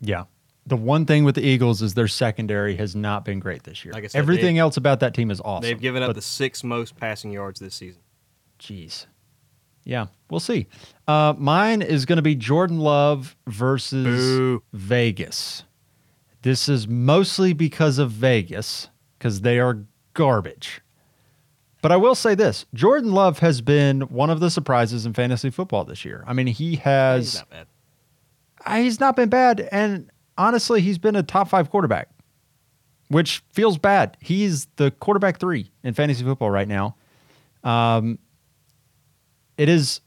[0.00, 0.24] Yeah.
[0.68, 3.94] The one thing with the Eagles is their secondary has not been great this year.
[3.94, 5.62] Like I said, Everything they- else about that team is awesome.
[5.62, 8.02] They've given up the sixth most passing yards this season.
[8.58, 9.06] Jeez.
[9.84, 10.66] Yeah, we'll see.
[11.06, 14.62] Uh, mine is going to be Jordan Love versus Boo.
[14.74, 15.64] Vegas.
[16.42, 20.82] This is mostly because of Vegas, because they are garbage.
[21.80, 25.48] But I will say this Jordan Love has been one of the surprises in fantasy
[25.48, 26.22] football this year.
[26.26, 27.32] I mean, he has.
[27.32, 28.82] He's not bad.
[28.82, 29.68] he's not been bad.
[29.72, 32.08] And honestly, he's been a top five quarterback,
[33.08, 34.16] which feels bad.
[34.20, 36.96] He's the quarterback three in fantasy football right now.
[37.64, 38.18] Um,
[39.58, 40.00] it is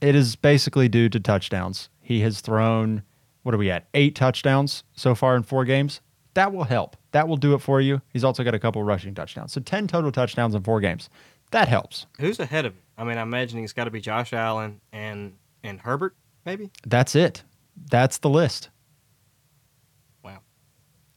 [0.00, 1.88] it is basically due to touchdowns.
[2.00, 3.02] He has thrown
[3.42, 3.88] what are we at?
[3.94, 6.00] Eight touchdowns so far in four games.
[6.34, 6.96] That will help.
[7.12, 8.02] That will do it for you.
[8.12, 9.52] He's also got a couple rushing touchdowns.
[9.52, 11.08] So 10 total touchdowns in four games.
[11.50, 12.06] That helps.
[12.20, 12.82] Who's ahead of him?
[12.98, 16.70] I mean, I'm imagining it's got to be Josh Allen and and Herbert, maybe.
[16.86, 17.42] That's it.
[17.90, 18.68] That's the list.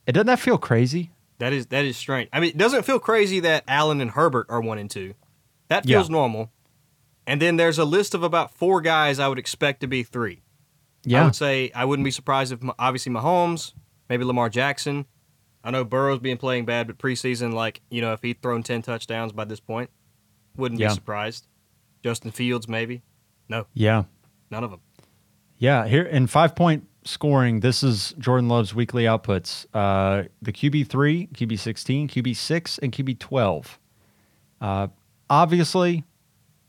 [0.08, 1.12] It doesn't that feel crazy?
[1.40, 2.30] that is that is strange.
[2.32, 5.14] I mean, it doesn't feel crazy that Allen and Herbert are one and two.
[5.68, 5.98] That Yeah.
[5.98, 6.52] feels normal.
[7.28, 10.42] And then there's a list of about four guys I would expect to be three.
[11.04, 11.22] Yeah.
[11.22, 13.74] I would say I wouldn't be surprised if obviously Mahomes,
[14.10, 15.06] maybe Lamar Jackson.
[15.66, 18.82] I know Burrow's been playing bad, but preseason, like you know, if he'd thrown ten
[18.82, 19.90] touchdowns by this point,
[20.56, 20.90] wouldn't Yeah.
[20.90, 21.48] be surprised.
[22.04, 23.02] Justin Fields, maybe.
[23.50, 24.04] No, Yeah.
[24.52, 24.80] none of them.
[25.58, 29.66] Yeah, here in five point scoring, this is Jordan Love's weekly outputs.
[29.74, 33.80] Uh, the QB three, QB sixteen, QB six, and QB twelve.
[34.62, 34.88] Uh,
[35.30, 36.04] obviously,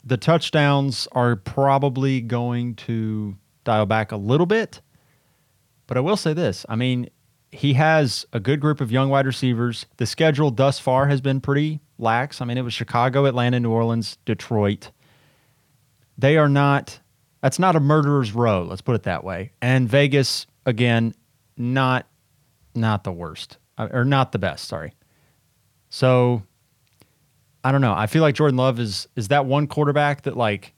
[0.04, 4.80] the touchdowns are probably going to dial back a little bit,
[5.86, 7.08] but I will say this: I mean,
[7.50, 9.86] he has a good group of young wide receivers.
[9.96, 12.40] The schedule thus far has been pretty lax.
[12.40, 14.90] I mean, it was Chicago, Atlanta, New Orleans, Detroit
[16.16, 17.00] they are not
[17.44, 19.52] that's not a murderer's row let's put it that way.
[19.60, 21.14] And vegas again
[21.58, 22.06] not
[22.74, 24.94] not the worst uh, or not the best sorry.
[25.90, 26.42] So
[27.62, 27.92] i don't know.
[27.92, 30.72] I feel like jordan love is is that one quarterback that like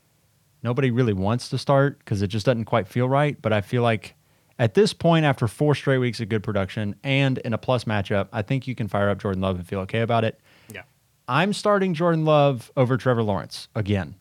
[0.64, 3.40] nobody really wants to start because it just doesn't quite feel right.
[3.40, 4.16] But i feel like
[4.58, 8.26] at this point after four straight weeks of good production and in a plus matchup
[8.32, 10.40] i think you can fire up jordan love and feel okay about it.
[10.72, 10.82] Yeah.
[11.28, 14.16] i'm starting jordan love over trevor lawrence again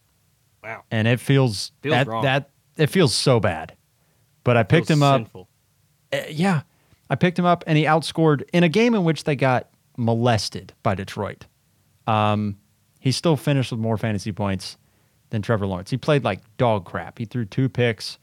[0.65, 0.83] Wow.
[0.91, 2.23] and it feels, Feels that, wrong.
[2.23, 3.75] that it feels so bad.
[4.43, 5.19] But I picked him up.
[5.21, 5.47] sinful.
[6.13, 6.61] uh, yeah,
[7.09, 10.73] I picked him up, and he outscored in a game in which they got molested
[10.83, 11.45] by Detroit.
[12.07, 12.57] Um,
[12.99, 14.77] he still finished with more fantasy points
[15.29, 15.89] than Trevor Lawrence.
[15.89, 17.17] He played like dog crap.
[17.17, 18.19] He threw two picks,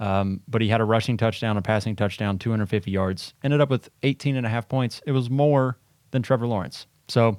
[0.00, 3.34] um, but he had a rushing touchdown, a passing touchdown, 250 yards.
[3.44, 5.00] Ended up with 18 and a half points.
[5.06, 5.78] It was more
[6.10, 6.86] than Trevor Lawrence.
[7.08, 7.38] So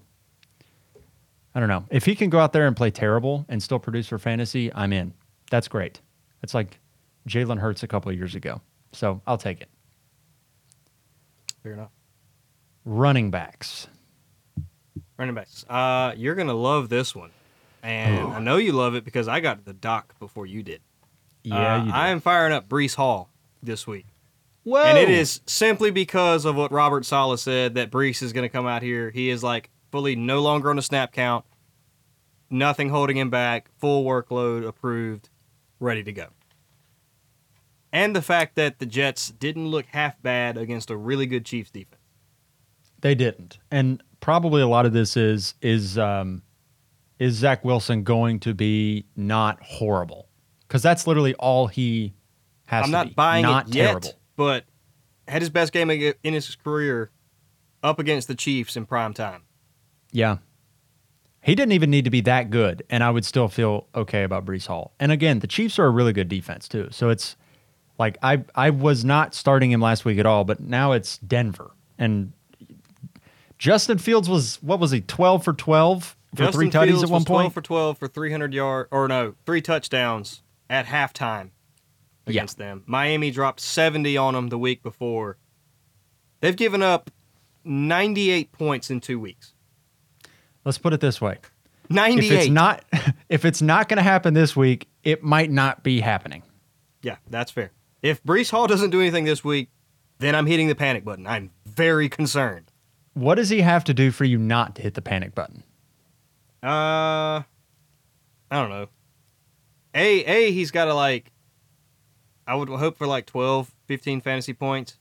[1.55, 1.85] I don't know.
[1.91, 4.91] If he can go out there and play terrible and still produce for fantasy, I'm
[4.93, 5.13] in.
[5.51, 6.01] That's great.
[6.41, 6.79] It's like
[7.27, 8.61] Jalen Hurts a couple of years ago.
[8.91, 9.69] So I'll take it.
[11.61, 11.91] Fair enough.
[12.85, 13.87] Running backs.
[15.17, 15.65] Running backs.
[15.69, 17.29] Uh, you're gonna love this one,
[17.81, 18.27] and Ooh.
[18.29, 20.81] I know you love it because I got the doc before you did.
[21.43, 21.91] Yeah, Uh, you.
[21.91, 23.29] I am firing up Breece Hall
[23.61, 24.07] this week,
[24.63, 24.83] Whoa.
[24.83, 28.65] and it is simply because of what Robert Saleh said that Breece is gonna come
[28.67, 29.11] out here.
[29.11, 31.45] He is like fully no longer on a snap count.
[32.49, 35.29] nothing holding him back, full workload approved,
[35.79, 36.27] ready to go.
[37.91, 41.69] And the fact that the Jets didn't look half bad against a really good Chiefs
[41.69, 42.01] defense.
[43.01, 46.41] They didn't, and probably a lot of this is is um,
[47.19, 50.27] is Zach Wilson going to be not horrible?
[50.67, 52.15] Because that's literally all he
[52.65, 52.85] has.
[52.85, 53.13] I'm to not be.
[53.13, 54.07] buying not it terrible.
[54.07, 54.65] yet, but
[55.27, 57.11] had his best game in his career
[57.83, 59.43] up against the Chiefs in prime time.
[60.13, 60.37] Yeah.
[61.41, 64.45] He didn't even need to be that good, and I would still feel okay about
[64.45, 64.93] Breece Hall.
[64.97, 66.87] And again, the Chiefs are a really good defense too.
[66.91, 67.35] So it's
[67.99, 71.71] like I I was not starting him last week at all, but now it's Denver.
[71.97, 72.31] And
[73.57, 77.09] Justin Fields was what was he, twelve for twelve for Justin three tutties Fields at
[77.09, 81.51] one was 12 for 12 for 300 yard or no, three touchdowns at halftime
[82.25, 82.83] against them.
[82.87, 85.37] Miami dropped 70 on them the week before.
[86.39, 87.11] They've given up
[87.63, 89.52] 98 points in 2 weeks.
[90.65, 91.37] Let's put it this way.
[91.89, 92.23] 98.
[92.25, 92.85] If it's not
[93.29, 96.43] if it's not gonna happen this week, it might not be happening.
[97.01, 97.71] Yeah, that's fair.
[98.01, 99.69] If Breece Hall doesn't do anything this week,
[100.19, 101.27] then I'm hitting the panic button.
[101.27, 102.71] I'm very concerned.
[103.13, 105.63] What does he have to do for you not to hit the panic button?
[106.63, 107.45] Uh, I
[108.51, 108.87] don't know.
[109.93, 111.31] A A he's got to like.
[112.47, 114.97] I would hope for like 12, 15 fantasy points,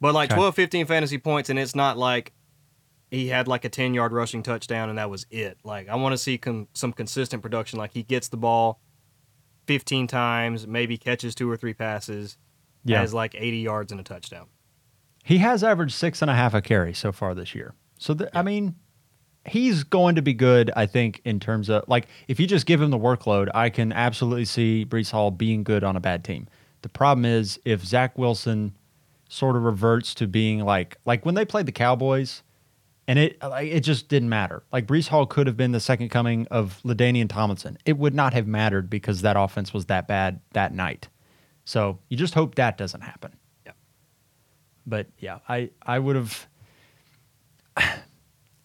[0.00, 0.36] but like Okay.
[0.36, 2.32] 12, 15 fantasy points, and it's not like
[3.12, 5.58] he had like a ten yard rushing touchdown and that was it.
[5.62, 7.78] Like I want to see com- some consistent production.
[7.78, 8.80] Like he gets the ball
[9.66, 12.38] fifteen times, maybe catches two or three passes,
[12.84, 13.00] yeah.
[13.00, 14.46] has like eighty yards and a touchdown.
[15.22, 17.74] He has averaged six and a half a carry so far this year.
[17.98, 18.74] So, th- I mean,
[19.46, 22.80] he's going to be good, I think, in terms of like, if you just give
[22.80, 26.48] him the workload, I can absolutely see Breece Hall being good on a bad team.
[26.80, 28.74] The problem is if Zach Wilson
[29.28, 32.42] sort of reverts to being like, like when they played the Cowboys,
[33.08, 34.62] and it it just didn't matter.
[34.72, 37.78] Like Breece Hall could have been the second coming of LaDainian Tomlinson.
[37.84, 41.08] It would not have mattered because that offense was that bad that night.
[41.64, 43.36] So you just hope that doesn't happen.
[43.66, 43.72] Yeah.
[44.86, 46.46] But yeah, I I would have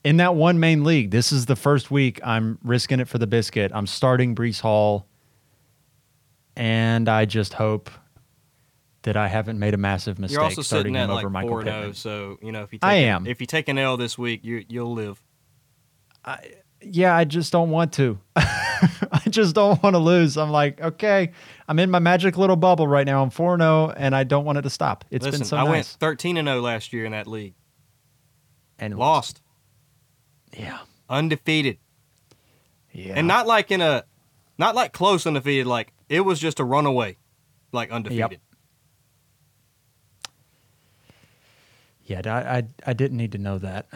[0.04, 1.12] in that one main league.
[1.12, 3.72] This is the first week I'm risking it for the biscuit.
[3.74, 5.08] I'm starting Breece Hall,
[6.56, 7.90] and I just hope
[9.08, 11.32] that I haven't made a massive mistake You're also starting sitting him at over like
[11.32, 11.94] Michael four and oh, Pittman.
[11.94, 13.26] so you know if you take I am.
[13.26, 15.24] if you take an L this week, you you'll live.
[16.82, 18.20] yeah, I just don't want to.
[18.36, 20.38] I just don't want to lose.
[20.38, 21.32] I'm like, okay,
[21.70, 23.24] I'm in my magic little bubble right now.
[23.24, 25.06] I'm 4 0, and I don't want it to stop.
[25.10, 27.54] It's Listen, been so I went thirteen and zero last year in that league.
[28.78, 29.42] and Lost,
[30.52, 30.80] Yeah.
[31.10, 31.78] undefeated.
[32.92, 33.14] Yeah.
[33.16, 34.04] and not like in a
[34.58, 37.16] not like close undefeated like it was just a runaway
[37.72, 38.42] like undefeated
[42.08, 43.88] Yeah, I, I, I didn't need to know that.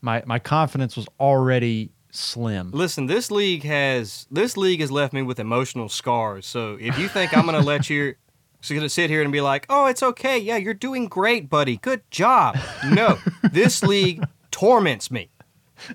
[0.00, 2.70] My my confidence was already slim.
[2.70, 7.06] listen this league has this league has left me with emotional scars so if you
[7.06, 8.14] think i'm gonna let you
[8.62, 11.76] so gonna sit here and be like oh it's okay yeah you're doing great buddy
[11.76, 12.56] good job
[12.88, 13.18] no
[13.52, 15.28] this league torments me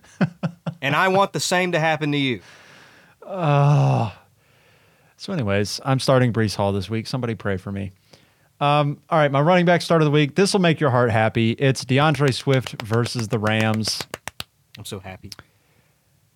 [0.83, 2.39] and i want the same to happen to you
[3.25, 4.15] ah.
[5.23, 7.07] So, anyways, I'm starting Breece Hall this week.
[7.07, 7.93] Somebody pray for me.
[8.59, 10.35] Um, all right, my running back start of the week.
[10.35, 11.51] This will make your heart happy.
[11.53, 14.01] It's D'Andre Swift versus the Rams.
[14.77, 15.31] i'm so happy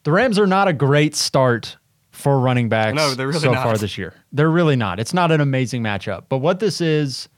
[0.03, 1.77] The Rams are not a great start
[2.12, 3.63] for running backs No, they're really so not.
[3.63, 4.13] far this year.
[4.32, 4.99] They're really not.
[4.99, 6.23] It's not an amazing matchup.
[6.30, 7.30] But what this is,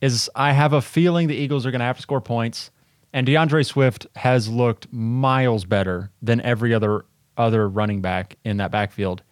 [0.00, 2.70] is I have a feeling the Eagles are going to have to score points,
[3.12, 7.04] and D'Andre Swift has looked miles better than every other
[7.36, 9.22] other running back in that backfield.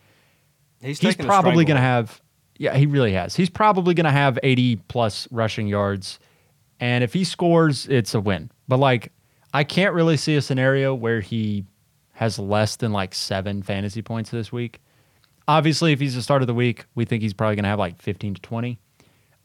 [0.80, 2.20] he's, He's probably going to have,
[2.58, 3.36] yeah, he really has.
[3.36, 6.18] He's probably going to have 80 plus rushing yards.
[6.80, 8.50] And if he scores, it's a win.
[8.68, 9.12] But like,
[9.52, 11.64] I can't really see a scenario where he
[12.12, 14.80] has less than like seven fantasy points this week.
[15.48, 17.78] Obviously, if he's the start of the week, we think he's probably going to have
[17.78, 18.78] like 15 to 20.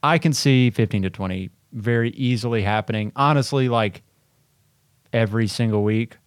[0.03, 3.11] I can see 15 to 20 very easily happening.
[3.15, 4.01] Honestly, like
[5.13, 6.17] every single week.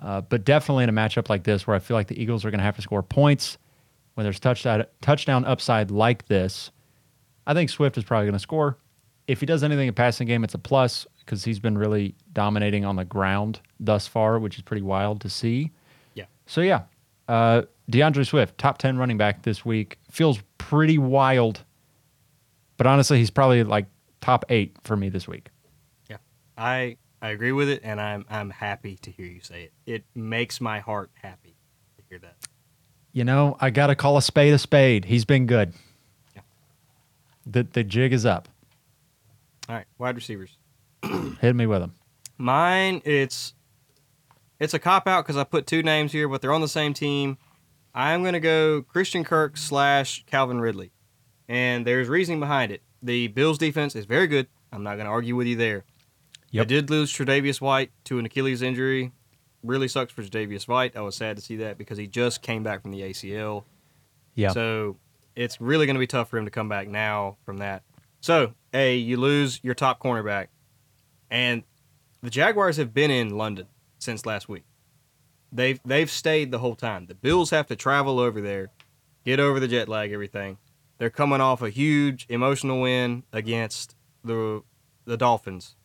[0.00, 2.50] Uh, but definitely in a matchup like this, where I feel like the Eagles are
[2.50, 3.58] going to have to score points
[4.18, 6.72] when there's touchdown touchdown upside like this,
[7.46, 8.76] I think Swift is probably going to score.
[9.28, 12.84] If he does anything in passing game, it's a plus because he's been really dominating
[12.84, 15.70] on the ground thus far, which is pretty wild to see.
[16.14, 16.24] Yeah.
[16.46, 16.82] So yeah,
[17.28, 21.62] uh, D'Andre Swift, top ten running back this week, feels pretty wild.
[22.76, 23.86] But honestly, he's probably like
[24.20, 25.50] top eight for me this week.
[26.10, 26.16] Yeah,
[26.56, 29.72] I I agree with it, and I'm I'm happy to hear you say it.
[29.86, 31.54] It makes my heart happy
[31.98, 32.34] to hear that.
[33.18, 35.06] You know, I got to call a spade a spade.
[35.06, 35.72] He's been good.
[36.36, 36.42] Yeah.
[37.44, 38.48] The the jig is up.
[39.68, 40.56] All right, wide receivers.
[41.40, 41.94] Hit me with them.
[42.36, 43.54] Mine, it's
[44.60, 46.94] it's a cop out because I put two names here, but they're on the same
[46.94, 47.38] team.
[47.92, 50.92] I'm gonna go Christian Kirk slash Calvin Ridley,
[51.48, 52.82] and there's reasoning behind it.
[53.02, 54.46] The Bills defense is very good.
[54.70, 55.84] I'm not gonna argue with you there.
[56.52, 56.62] Yep.
[56.62, 59.10] I did lose Tre'Davious White to an Achilles injury.
[59.62, 60.96] Really sucks for Tre'Davious White.
[60.96, 63.64] I was sad to see that because he just came back from the ACL.
[64.34, 64.50] Yeah.
[64.50, 64.96] So
[65.34, 67.82] it's really going to be tough for him to come back now from that.
[68.20, 70.48] So, A, you lose your top cornerback.
[71.30, 71.62] And
[72.22, 73.66] the Jaguars have been in London
[73.98, 74.64] since last week.
[75.50, 77.06] They've they've stayed the whole time.
[77.06, 78.68] The Bills have to travel over there,
[79.24, 80.58] get over the jet lag, everything.
[80.98, 84.62] They're coming off a huge emotional win against the
[85.04, 85.76] the Dolphins.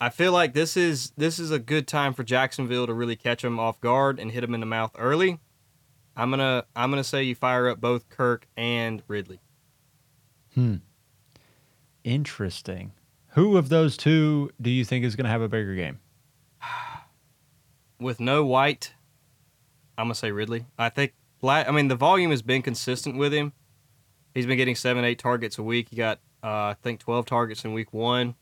[0.00, 3.42] I feel like this is this is a good time for Jacksonville to really catch
[3.42, 5.38] them off guard and hit them in the mouth early.
[6.16, 9.40] I'm gonna I'm gonna say you fire up both Kirk and Ridley.
[10.54, 10.76] Hmm.
[12.04, 12.92] Interesting.
[13.30, 15.98] Who of those two do you think is going to have a bigger game?
[17.98, 18.94] With no White,
[19.98, 20.66] I'm gonna say Ridley.
[20.78, 23.52] I think I mean the volume has been consistent with him.
[24.34, 25.88] He's been getting seven eight targets a week.
[25.90, 28.34] He got uh, I think 12 targets in week one.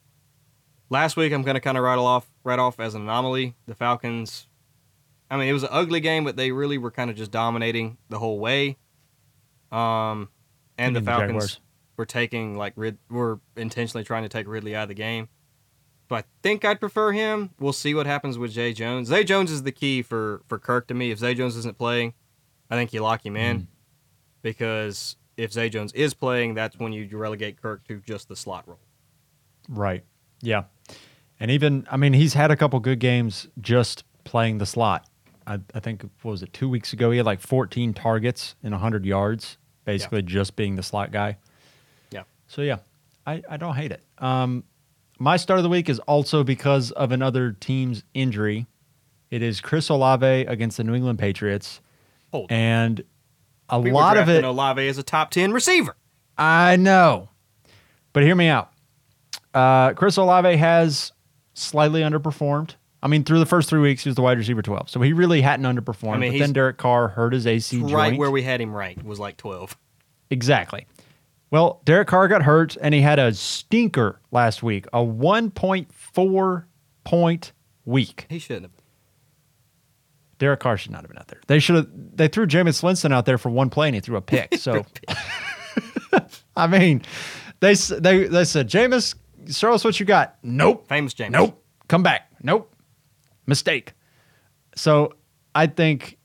[0.92, 3.54] Last week I'm gonna kind of rattle off right off as an anomaly.
[3.66, 4.46] The Falcons.
[5.30, 7.96] I mean it was an ugly game, but they really were kind of just dominating
[8.10, 8.76] the whole way.
[9.70, 10.28] Um,
[10.76, 11.60] and the Falcons
[11.96, 15.30] were taking like Rid were intentionally trying to take Ridley out of the game.
[16.08, 17.52] But I think I'd prefer him.
[17.58, 19.08] We'll see what happens with Zay Jones.
[19.08, 21.10] Zay Jones is the key for for Kirk to me.
[21.10, 22.12] If Zay Jones isn't playing,
[22.70, 23.66] I think you lock him in Mm.
[24.42, 28.68] because if Zay Jones is playing, that's when you relegate Kirk to just the slot
[28.68, 28.80] role.
[29.70, 30.04] Right.
[30.42, 30.64] Yeah.
[31.42, 35.08] And even, I mean, he's had a couple good games just playing the slot.
[35.44, 37.10] I, I think, what was it, two weeks ago?
[37.10, 41.38] He had like 14 targets and 100 yards, basically just being the slot guy.
[42.12, 42.22] Yeah.
[42.46, 42.76] So, yeah,
[43.26, 44.04] I, I don't hate it.
[44.18, 44.62] Um,
[45.18, 48.66] my start of the week is also because of another team's injury.
[49.32, 51.80] It is Chris Olave against the New England Patriots.
[52.30, 52.52] Hold.
[52.52, 53.02] And
[53.68, 54.44] a We lot of it.
[54.44, 55.96] Olave is a top ten receiver.
[56.38, 57.30] I know.
[58.12, 58.70] But hear me out.
[59.52, 61.10] Uh, Chris Olave has
[61.54, 62.74] slightly underperformed.
[63.02, 64.88] I mean, through the first three weeks, he was the wide receiver 12.
[64.88, 66.14] So he really hadn't underperformed.
[66.14, 67.92] I mean, but then Derek Carr hurt his AC joint.
[67.92, 69.76] Right where we had him ranked was like twelve.
[70.30, 70.86] Exactly.
[71.50, 76.64] Well, Derek Carr got hurt and he had a stinker last week, a 1.4
[77.04, 77.52] point
[77.84, 78.26] week.
[78.30, 78.72] He shouldn't have.
[80.38, 81.42] Derek Carr should not have been out there.
[81.46, 81.88] They should have.
[81.92, 84.54] They threw Jameis Winston out there for one play and he threw a pick.
[84.54, 84.84] So,
[86.56, 87.02] I mean,
[87.60, 89.14] they they they said, Jameis,
[89.50, 90.36] show us what you got.
[90.42, 90.88] Nope.
[90.88, 91.32] Famous James.
[91.32, 91.62] Nope.
[91.88, 92.30] Come back.
[92.42, 92.74] Nope.
[93.46, 93.92] Mistake.
[94.74, 95.14] So
[95.54, 96.18] I think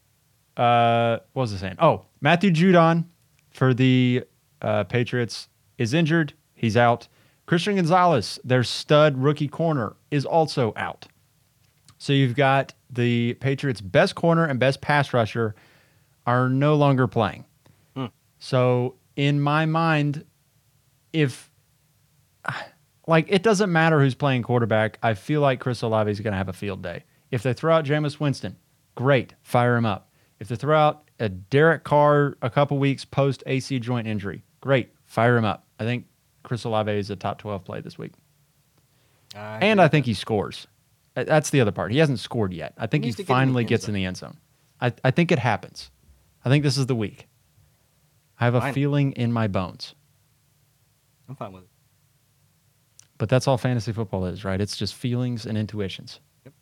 [0.55, 1.75] uh what was I saying?
[1.79, 3.05] Oh, Matthew Judon
[3.51, 4.23] for the
[4.61, 6.33] uh, Patriots is injured.
[6.53, 7.07] He's out.
[7.45, 11.07] Christian Gonzalez, their stud rookie corner, is also out.
[11.97, 15.55] So you've got the Patriots' best corner and best pass rusher
[16.25, 17.45] are no longer playing.
[17.95, 18.07] Hmm.
[18.39, 20.25] So in my mind,
[21.13, 21.49] if
[23.07, 26.37] like it doesn't matter who's playing quarterback, I feel like Chris Olave is going to
[26.37, 27.03] have a field day.
[27.31, 28.55] If they throw out Jameis Winston,
[28.95, 30.09] great, fire him up.
[30.39, 34.91] If they throw out a Derek Carr a couple weeks post AC joint injury, great,
[35.05, 35.65] fire him up.
[35.79, 36.05] I think
[36.43, 38.11] Chris Olave is a top 12 play this week.
[39.35, 39.81] I And.
[39.81, 40.67] I think he scores.
[41.15, 41.91] That's the other part.
[41.91, 42.73] He hasn't scored yet.
[42.77, 43.89] I think He he, to get in finally gets zone.
[43.89, 44.37] in the end zone.
[44.79, 45.89] I, I think it happens.
[46.45, 47.27] I think this is the week.
[48.39, 49.95] I have a feeling in my bones.
[51.27, 51.66] I'm fine with it.
[53.17, 54.61] But that's all fantasy football is, right?
[54.61, 56.53] It's just feelings and intuitions Yep.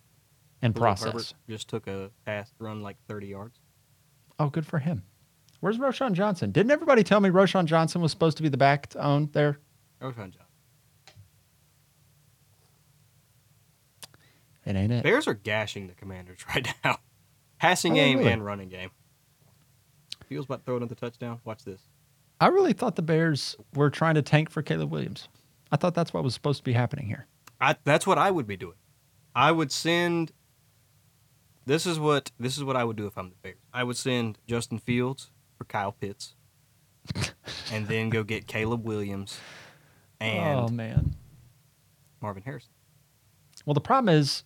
[0.62, 1.08] and process.
[1.12, 3.60] Herbert just took a pass run like 30 yards.
[4.40, 5.04] Oh, good for him.
[5.60, 6.52] Where's Roschon Johnson?
[6.52, 9.60] Didn't everybody tell me Roschon Johnson was supposed to be the back to own there?
[10.02, 10.42] Roschon Johnson.
[14.66, 15.04] It ain't it.
[15.04, 16.98] Bears are gashing the Commanders right now.
[17.60, 18.32] Passing Oh, game really?
[18.32, 18.90] and running game.
[20.28, 21.40] Feels about throwing throw another touchdown.
[21.46, 21.82] Watch this.
[22.42, 25.28] I really thought the Bears were trying to tank for Caleb Williams.
[25.72, 27.28] I thought that's what was supposed to be happening here.
[27.60, 28.76] I, that's what I would be doing.
[29.36, 30.32] I would send.
[31.66, 33.58] This is what this is what I would do if I'm the Bears.
[33.74, 36.36] I would send Justin Fields for Kyle Pitts,
[37.72, 39.38] and then go get Caleb Williams
[40.20, 41.16] and oh man.
[42.22, 42.72] Marvin Harrison.
[43.66, 44.44] Well, the problem is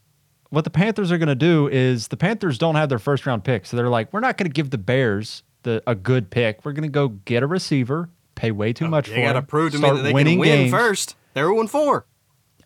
[0.50, 3.44] what the Panthers are going to do is the Panthers don't have their first round
[3.44, 3.66] pick.
[3.66, 6.66] So they're like, we're not going to give the Bears the a good pick.
[6.66, 8.10] We're going to go get a receiver,
[8.40, 10.36] pay way too oh, much They for got to prove to me that they winning
[10.36, 10.72] can win games.
[10.72, 11.16] first.
[11.34, 12.06] They're 0 4.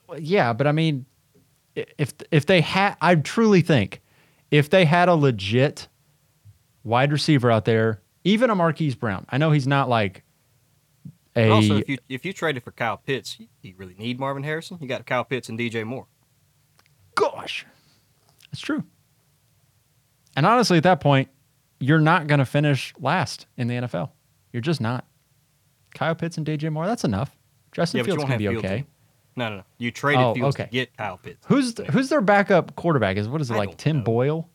[0.08, 1.06] Well, Yeah, but I mean,
[1.76, 4.02] if if they had, I truly think
[4.52, 5.88] if they had a legit
[6.84, 9.26] wide receiver out there, even a Marquise Brown.
[9.30, 10.24] I know he's not like
[11.36, 11.50] a.
[11.50, 14.78] Also, if you if you traded for Kyle Pitts, you really need Marvin Harrison.
[14.80, 16.08] You got Kyle Pitts and DJ Moore.
[17.16, 17.66] gosh,
[18.52, 18.84] that's true.
[20.36, 21.30] And honestly, at that point,
[21.80, 24.12] you're not going to finish last in the NFL.
[24.52, 25.06] You're just not.
[25.94, 27.36] Kyle Pitts and DJ Moore, that's enough.
[27.72, 28.86] Justin Yeah, Fields can be Fields okay.
[29.36, 29.64] No, no, no.
[29.80, 30.66] You traded Oh, Fields okay.
[30.66, 31.44] to get Kyle Pitts.
[31.48, 33.18] Who's who's their backup quarterback?
[33.18, 34.04] Is what is it I like Tim know.
[34.04, 34.50] Boyle?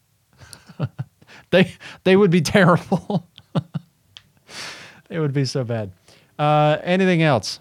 [1.50, 1.72] they
[2.04, 3.26] they would be terrible.
[5.10, 5.90] it would be so bad.
[6.38, 7.58] Uh, anything else,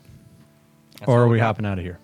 [1.00, 1.98] That's or are we hopping out of here?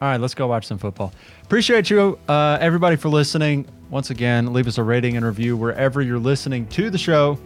[0.00, 1.12] All right, let's go watch some football.
[1.42, 3.66] Appreciate you, uh, everybody, for listening.
[3.90, 7.38] Once again, leave us a rating and review wherever you're listening to the show.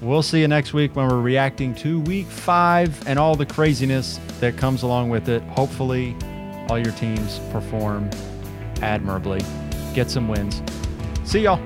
[0.00, 4.20] We'll see you next week when we're reacting to week five and all the craziness
[4.38, 5.42] that comes along with it.
[5.42, 6.14] Hopefully,
[6.68, 8.08] all your teams perform
[8.80, 9.40] admirably,
[9.94, 10.62] get some wins.
[11.24, 11.60] See y'all.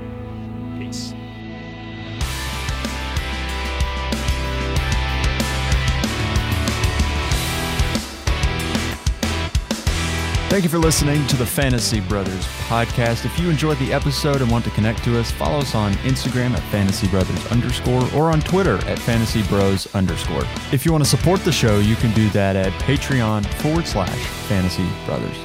[10.53, 13.25] Thank you for listening to the Fantasy Brothers podcast.
[13.25, 16.51] If you enjoyed the episode and want to connect to us, follow us on Instagram
[16.51, 20.45] at Fantasy Brothers underscore or on Twitter at Fantasy Bros underscore.
[20.71, 24.27] If you want to support the show, you can do that at Patreon forward slash
[24.47, 25.39] Fantasy Brothers.